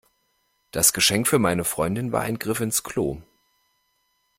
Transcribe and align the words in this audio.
Das 0.71 0.93
Geschenk 0.93 1.27
für 1.27 1.37
meine 1.37 1.63
Freundin 1.63 2.11
war 2.11 2.21
ein 2.21 2.39
Griff 2.39 2.59
ins 2.59 2.81
Klo. 2.81 3.21